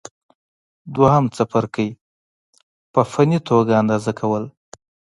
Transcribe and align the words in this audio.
دوهم 0.95 1.25
څپرکی: 1.35 1.89
په 2.93 3.01
فني 3.11 3.39
توګه 3.49 3.73
اندازه 3.81 4.11
کول 4.19 4.43